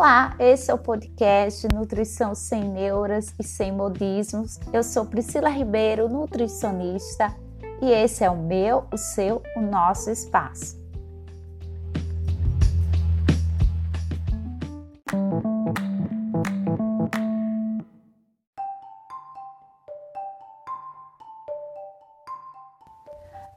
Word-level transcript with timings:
Olá, 0.00 0.34
esse 0.38 0.70
é 0.70 0.74
o 0.74 0.78
podcast 0.78 1.68
Nutrição 1.74 2.34
Sem 2.34 2.64
Neuras 2.64 3.34
e 3.38 3.44
Sem 3.44 3.70
Modismos. 3.70 4.58
Eu 4.72 4.82
sou 4.82 5.04
Priscila 5.04 5.50
Ribeiro, 5.50 6.08
nutricionista, 6.08 7.36
e 7.82 7.90
esse 7.90 8.24
é 8.24 8.30
o 8.30 8.34
meu, 8.34 8.86
o 8.90 8.96
seu, 8.96 9.42
o 9.54 9.60
nosso 9.60 10.10
espaço. 10.10 10.80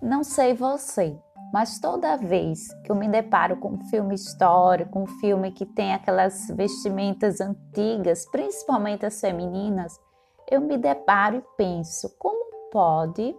Não 0.02 0.26
sei 0.26 0.54
você, 0.54 1.18
mas 1.54 1.78
toda 1.78 2.18
vez 2.18 2.74
que 2.84 2.92
eu 2.92 2.96
me 2.96 3.08
deparo 3.08 3.58
com 3.58 3.74
um 3.74 3.84
filme 3.86 4.16
histórico, 4.16 4.98
um 4.98 5.06
filme 5.06 5.52
que 5.52 5.68
tem 5.68 5.94
aquelas 5.94 6.48
vestimentas 6.48 7.40
antigas, 7.40 8.26
principalmente 8.32 9.06
as 9.06 9.22
femininas, 9.22 10.02
eu 10.50 10.60
me 10.60 10.80
deparo 10.80 11.38
e 11.38 11.44
penso: 11.56 12.10
como 12.18 12.44
pode 12.72 13.36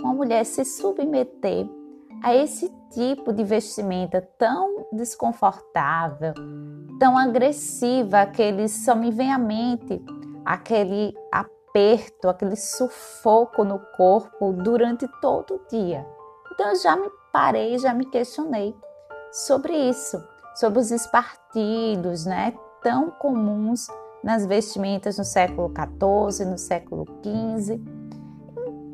uma 0.00 0.14
mulher 0.14 0.46
se 0.46 0.64
submeter 0.64 1.66
a 2.22 2.32
esse 2.32 2.72
tipo 2.92 3.32
de 3.32 3.42
vestimenta 3.42 4.20
tão 4.38 4.86
desconfortável, 4.92 6.34
tão 7.00 7.18
agressiva, 7.18 8.20
aquele 8.20 8.68
só 8.68 8.94
me 8.94 9.10
vem 9.10 9.32
à 9.32 9.38
mente 9.38 10.00
aquele 10.44 11.12
aperto, 11.32 12.28
aquele 12.28 12.54
sufoco 12.56 13.64
no 13.64 13.80
corpo 13.96 14.52
durante 14.52 15.08
todo 15.20 15.54
o 15.54 15.68
dia. 15.68 16.06
Então 16.52 16.68
eu 16.68 16.76
já 16.76 16.96
me 16.96 17.08
parei, 17.32 17.78
já 17.78 17.94
me 17.94 18.04
questionei 18.04 18.76
sobre 19.32 19.72
isso, 19.72 20.22
sobre 20.54 20.78
os 20.78 20.90
espartilhos, 20.90 22.26
né, 22.26 22.52
tão 22.82 23.10
comuns 23.10 23.86
nas 24.22 24.44
vestimentas 24.44 25.18
no 25.18 25.24
século 25.24 25.72
XIV, 25.72 26.44
no 26.44 26.58
século 26.58 27.06
XV. 27.24 27.80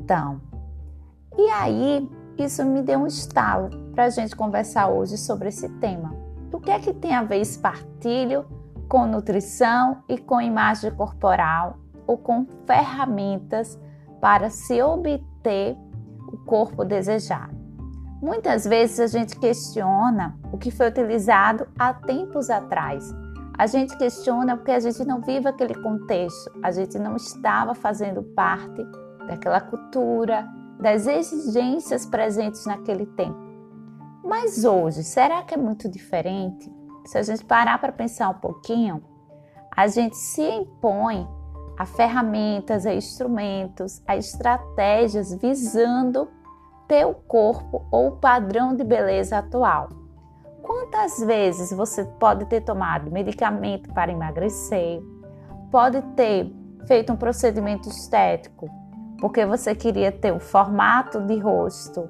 Então, 0.01 0.41
e 1.37 1.49
aí 1.49 2.09
isso 2.37 2.65
me 2.65 2.81
deu 2.81 2.99
um 2.99 3.07
estalo 3.07 3.69
para 3.93 4.05
a 4.05 4.09
gente 4.09 4.35
conversar 4.35 4.87
hoje 4.87 5.17
sobre 5.17 5.49
esse 5.49 5.67
tema. 5.79 6.15
O 6.51 6.59
que 6.59 6.71
é 6.71 6.79
que 6.79 6.93
tem 6.93 7.13
a 7.13 7.23
ver 7.23 7.41
espartilho 7.41 8.45
com 8.87 9.05
nutrição 9.05 10.03
e 10.07 10.17
com 10.17 10.41
imagem 10.41 10.91
corporal 10.91 11.77
ou 12.07 12.17
com 12.17 12.47
ferramentas 12.65 13.77
para 14.19 14.49
se 14.49 14.81
obter 14.81 15.77
o 16.31 16.37
corpo 16.45 16.83
desejado? 16.83 17.58
Muitas 18.21 18.65
vezes 18.65 18.99
a 18.99 19.07
gente 19.07 19.39
questiona 19.39 20.37
o 20.51 20.57
que 20.57 20.71
foi 20.71 20.89
utilizado 20.89 21.65
há 21.79 21.93
tempos 21.93 22.49
atrás. 22.49 23.15
A 23.57 23.65
gente 23.65 23.97
questiona 23.97 24.57
porque 24.57 24.71
a 24.71 24.79
gente 24.79 25.05
não 25.05 25.21
vive 25.21 25.47
aquele 25.47 25.73
contexto, 25.75 26.51
a 26.61 26.69
gente 26.69 26.99
não 26.99 27.15
estava 27.15 27.73
fazendo 27.73 28.21
parte 28.21 28.85
daquela 29.25 29.61
cultura, 29.61 30.45
das 30.79 31.07
exigências 31.07 32.05
presentes 32.05 32.65
naquele 32.65 33.05
tempo. 33.05 33.39
Mas 34.23 34.65
hoje, 34.65 35.01
será 35.03 35.41
que 35.43 35.53
é 35.53 35.57
muito 35.57 35.89
diferente? 35.89 36.69
Se 37.05 37.17
a 37.17 37.23
gente 37.23 37.45
parar 37.45 37.79
para 37.79 37.91
pensar 37.91 38.29
um 38.29 38.39
pouquinho, 38.39 39.01
a 39.75 39.87
gente 39.87 40.17
se 40.17 40.41
impõe 40.41 41.25
a 41.77 41.85
ferramentas, 41.85 42.85
a 42.85 42.93
instrumentos, 42.93 44.01
a 44.05 44.17
estratégias 44.17 45.33
visando 45.33 46.27
teu 46.89 47.13
corpo 47.13 47.87
ou 47.91 48.07
o 48.07 48.17
padrão 48.17 48.75
de 48.75 48.83
beleza 48.83 49.37
atual. 49.37 49.89
Quantas 50.61 51.19
vezes 51.19 51.71
você 51.71 52.03
pode 52.03 52.45
ter 52.45 52.61
tomado 52.61 53.11
medicamento 53.11 53.93
para 53.93 54.11
emagrecer, 54.11 54.99
pode 55.71 56.01
ter 56.15 56.51
feito 56.85 57.13
um 57.13 57.15
procedimento 57.15 57.87
estético 57.87 58.67
porque 59.19 59.45
você 59.45 59.75
queria 59.75 60.11
ter 60.11 60.31
o 60.31 60.39
formato 60.39 61.21
de 61.21 61.37
rosto 61.37 62.09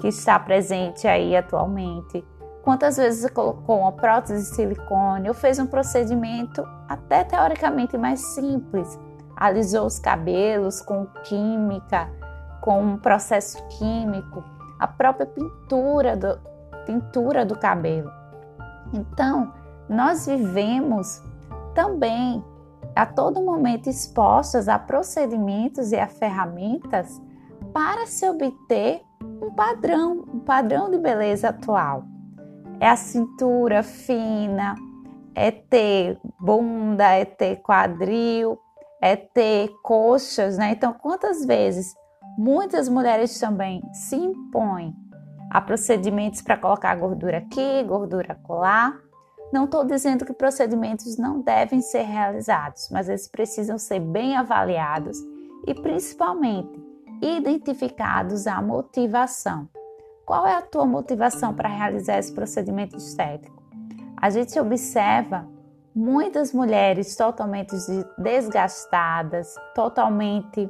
que 0.00 0.08
está 0.08 0.38
presente 0.38 1.06
aí 1.06 1.36
atualmente. 1.36 2.24
Quantas 2.62 2.96
vezes 2.96 3.20
você 3.20 3.28
colocou 3.28 3.80
uma 3.80 3.92
prótese 3.92 4.50
de 4.50 4.56
silicone 4.56 5.28
ou 5.28 5.34
fez 5.34 5.58
um 5.58 5.66
procedimento 5.66 6.66
até 6.88 7.24
teoricamente 7.24 7.98
mais 7.98 8.20
simples, 8.34 8.98
alisou 9.36 9.86
os 9.86 9.98
cabelos 9.98 10.80
com 10.80 11.06
química, 11.24 12.08
com 12.64 12.82
um 12.82 12.96
processo 12.96 13.62
químico, 13.68 14.42
a 14.78 14.86
própria 14.86 15.26
pintura 15.26 16.16
do, 16.16 16.40
pintura 16.86 17.44
do 17.44 17.58
cabelo. 17.58 18.10
Então, 18.90 19.52
nós 19.86 20.24
vivemos 20.24 21.22
também 21.74 22.42
a 22.96 23.04
todo 23.04 23.42
momento 23.42 23.90
expostas 23.90 24.66
a 24.66 24.78
procedimentos 24.78 25.92
e 25.92 25.96
a 25.96 26.06
ferramentas 26.06 27.20
para 27.70 28.06
se 28.06 28.26
obter 28.26 29.02
um 29.42 29.54
padrão, 29.54 30.24
um 30.32 30.40
padrão 30.40 30.90
de 30.90 30.96
beleza 30.96 31.50
atual. 31.50 32.04
É 32.80 32.88
a 32.88 32.96
cintura 32.96 33.82
fina, 33.82 34.74
é 35.34 35.50
ter 35.50 36.18
bunda, 36.40 37.10
é 37.10 37.26
ter 37.26 37.56
quadril, 37.56 38.58
é 39.02 39.16
ter 39.16 39.68
coxas, 39.82 40.56
né? 40.56 40.70
Então, 40.70 40.94
quantas 40.94 41.44
vezes 41.44 41.94
Muitas 42.36 42.88
mulheres 42.88 43.38
também 43.38 43.82
se 43.92 44.16
impõem 44.16 44.94
a 45.50 45.60
procedimentos 45.60 46.42
para 46.42 46.56
colocar 46.56 46.94
gordura 46.96 47.38
aqui, 47.38 47.82
gordura 47.84 48.34
colar. 48.42 48.98
Não 49.52 49.66
estou 49.66 49.84
dizendo 49.84 50.24
que 50.24 50.32
procedimentos 50.32 51.16
não 51.16 51.40
devem 51.40 51.80
ser 51.80 52.02
realizados, 52.02 52.88
mas 52.90 53.08
eles 53.08 53.28
precisam 53.28 53.78
ser 53.78 54.00
bem 54.00 54.36
avaliados 54.36 55.16
e 55.66 55.74
principalmente 55.74 56.82
identificados 57.22 58.46
a 58.46 58.60
motivação. 58.60 59.68
Qual 60.26 60.46
é 60.46 60.54
a 60.54 60.62
tua 60.62 60.86
motivação 60.86 61.54
para 61.54 61.68
realizar 61.68 62.18
esse 62.18 62.32
procedimento 62.32 62.96
estético? 62.96 63.62
A 64.16 64.30
gente 64.30 64.58
observa 64.58 65.46
muitas 65.94 66.52
mulheres 66.52 67.14
totalmente 67.14 67.76
desgastadas, 68.18 69.54
totalmente 69.74 70.68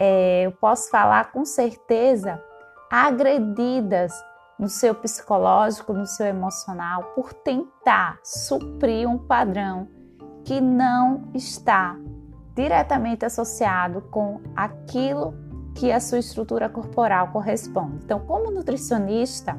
é, 0.00 0.46
eu 0.46 0.52
posso 0.52 0.88
falar 0.88 1.30
com 1.30 1.44
certeza, 1.44 2.42
agredidas 2.90 4.12
no 4.58 4.68
seu 4.68 4.94
psicológico, 4.94 5.92
no 5.92 6.06
seu 6.06 6.26
emocional, 6.26 7.12
por 7.14 7.34
tentar 7.34 8.18
suprir 8.24 9.06
um 9.06 9.18
padrão 9.18 9.86
que 10.42 10.58
não 10.58 11.30
está 11.34 11.96
diretamente 12.54 13.26
associado 13.26 14.00
com 14.10 14.40
aquilo 14.56 15.34
que 15.74 15.92
a 15.92 16.00
sua 16.00 16.18
estrutura 16.18 16.68
corporal 16.68 17.28
corresponde. 17.28 18.00
Então, 18.04 18.20
como 18.20 18.50
nutricionista, 18.50 19.58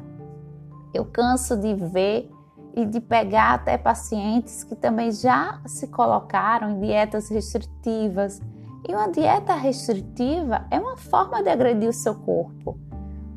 eu 0.92 1.04
canso 1.04 1.56
de 1.56 1.74
ver 1.74 2.30
e 2.74 2.84
de 2.84 3.00
pegar 3.00 3.54
até 3.54 3.78
pacientes 3.78 4.64
que 4.64 4.74
também 4.74 5.10
já 5.12 5.60
se 5.66 5.88
colocaram 5.88 6.70
em 6.70 6.80
dietas 6.80 7.28
restritivas, 7.28 8.40
e 8.88 8.94
uma 8.94 9.08
dieta 9.08 9.54
restritiva 9.54 10.66
é 10.70 10.78
uma 10.78 10.96
forma 10.96 11.42
de 11.42 11.48
agredir 11.48 11.88
o 11.88 11.92
seu 11.92 12.14
corpo. 12.14 12.78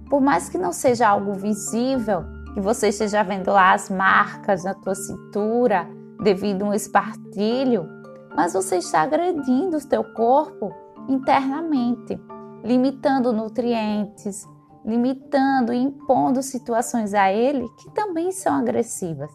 Por 0.09 0.21
mais 0.21 0.49
que 0.49 0.57
não 0.57 0.71
seja 0.71 1.07
algo 1.07 1.33
visível, 1.33 2.23
que 2.53 2.61
você 2.61 2.89
esteja 2.89 3.21
vendo 3.23 3.51
lá 3.51 3.73
as 3.73 3.89
marcas 3.89 4.63
na 4.63 4.73
tua 4.73 4.95
cintura 4.95 5.87
devido 6.21 6.63
a 6.63 6.69
um 6.69 6.73
espartilho, 6.73 7.87
mas 8.35 8.53
você 8.53 8.77
está 8.77 9.01
agredindo 9.01 9.77
o 9.77 9.81
seu 9.81 10.03
corpo 10.13 10.73
internamente, 11.07 12.19
limitando 12.63 13.31
nutrientes, 13.31 14.47
limitando 14.83 15.73
e 15.73 15.77
impondo 15.77 16.41
situações 16.41 17.13
a 17.13 17.31
ele 17.31 17.67
que 17.77 17.91
também 17.91 18.31
são 18.31 18.55
agressivas. 18.55 19.31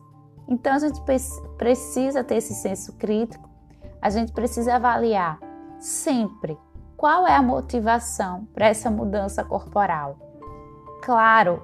Então 0.49 0.73
a 0.73 0.79
gente 0.79 1.01
precisa 1.57 2.25
ter 2.25 2.37
esse 2.37 2.55
senso 2.55 2.95
crítico, 2.95 3.49
a 4.03 4.11
gente 4.11 4.33
precisa 4.33 4.75
avaliar 4.75 5.50
sempre 5.81 6.59
qual 6.97 7.27
é 7.27 7.35
a 7.35 7.43
motivação 7.43 8.47
para 8.53 8.67
essa 8.67 8.91
mudança 8.91 9.43
corporal. 9.43 10.19
Claro, 11.03 11.63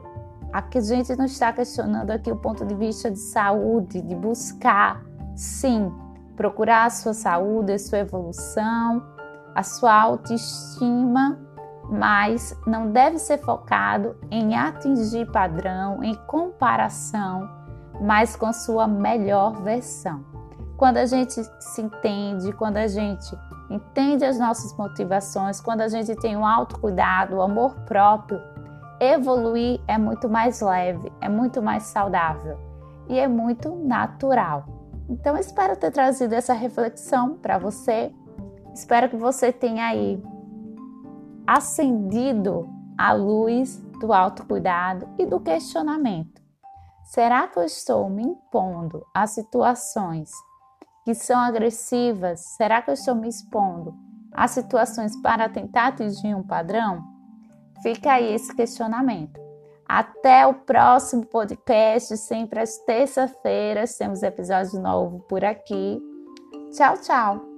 aqui 0.50 0.78
a 0.78 0.80
gente 0.80 1.14
não 1.14 1.26
está 1.26 1.52
questionando 1.52 2.10
aqui 2.10 2.32
o 2.32 2.36
ponto 2.36 2.64
de 2.64 2.74
vista 2.74 3.10
de 3.10 3.18
saúde, 3.18 4.00
de 4.00 4.14
buscar, 4.14 5.04
sim, 5.34 5.92
procurar 6.34 6.86
a 6.86 6.90
sua 6.90 7.12
saúde, 7.12 7.74
a 7.74 7.78
sua 7.78 7.98
evolução, 7.98 9.02
a 9.54 9.62
sua 9.62 9.92
autoestima, 9.92 11.38
mas 11.90 12.58
não 12.66 12.90
deve 12.90 13.18
ser 13.18 13.38
focado 13.38 14.16
em 14.30 14.56
atingir 14.56 15.30
padrão, 15.30 16.02
em 16.02 16.14
comparação, 16.26 17.48
mas 18.00 18.34
com 18.34 18.46
a 18.46 18.52
sua 18.54 18.88
melhor 18.88 19.62
versão. 19.62 20.24
Quando 20.76 20.96
a 20.96 21.06
gente 21.06 21.42
se 21.60 21.82
entende, 21.82 22.52
quando 22.52 22.76
a 22.78 22.86
gente 22.86 23.36
entende 23.70 24.24
as 24.24 24.38
nossas 24.38 24.76
motivações, 24.76 25.60
quando 25.60 25.80
a 25.80 25.88
gente 25.88 26.14
tem 26.16 26.36
um 26.36 26.46
autocuidado, 26.46 27.36
o 27.36 27.42
amor 27.42 27.74
próprio, 27.80 28.40
evoluir 29.00 29.80
é 29.86 29.98
muito 29.98 30.28
mais 30.28 30.60
leve, 30.60 31.12
é 31.20 31.28
muito 31.28 31.62
mais 31.62 31.84
saudável 31.84 32.58
e 33.08 33.18
é 33.18 33.28
muito 33.28 33.74
natural. 33.74 34.64
Então, 35.08 35.36
espero 35.36 35.76
ter 35.76 35.90
trazido 35.90 36.34
essa 36.34 36.52
reflexão 36.52 37.34
para 37.34 37.58
você. 37.58 38.12
Espero 38.74 39.08
que 39.08 39.16
você 39.16 39.52
tenha 39.52 39.86
aí 39.86 40.22
acendido 41.46 42.68
a 42.98 43.12
luz 43.12 43.76
do 44.00 44.12
autocuidado 44.12 45.08
e 45.18 45.24
do 45.24 45.38
questionamento. 45.38 46.42
Será 47.04 47.46
que 47.46 47.58
eu 47.58 47.62
estou 47.62 48.10
me 48.10 48.22
impondo 48.22 49.06
a 49.14 49.26
situações 49.28 50.32
que 51.06 51.14
são 51.14 51.38
agressivas? 51.38 52.40
Será 52.56 52.82
que 52.82 52.90
eu 52.90 52.94
estou 52.94 53.14
me 53.14 53.28
expondo 53.28 53.94
a 54.32 54.48
situações 54.48 55.14
para 55.22 55.48
tentar 55.48 55.86
atingir 55.86 56.34
um 56.34 56.42
padrão? 56.42 57.00
Fica 57.80 58.14
aí 58.14 58.34
esse 58.34 58.52
questionamento. 58.52 59.40
Até 59.88 60.44
o 60.48 60.52
próximo 60.52 61.24
podcast, 61.24 62.16
sempre 62.16 62.58
às 62.58 62.76
terças-feiras, 62.78 63.96
temos 63.96 64.24
episódio 64.24 64.80
novo 64.80 65.20
por 65.28 65.44
aqui. 65.44 66.02
Tchau, 66.72 66.98
tchau! 66.98 67.55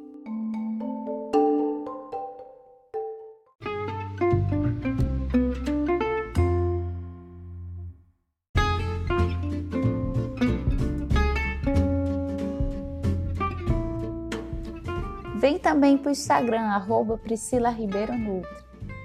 Vem 15.39 15.57
também 15.57 15.97
para 15.97 16.09
o 16.09 16.13
Instagram, 16.13 16.63
arroba 16.63 17.17
Priscila 17.17 17.71
Ribeiro 17.71 18.13
Nutri. 18.19 18.51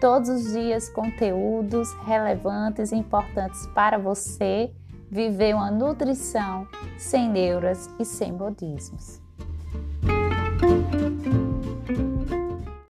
Todos 0.01 0.29
os 0.29 0.51
dias 0.51 0.89
conteúdos 0.89 1.93
relevantes 2.07 2.91
e 2.91 2.95
importantes 2.95 3.67
para 3.67 3.99
você 3.99 4.73
viver 5.11 5.53
uma 5.53 5.69
nutrição 5.69 6.67
sem 6.97 7.29
neuras 7.29 7.87
e 7.99 8.03
sem 8.03 8.31
modismos. 8.31 9.22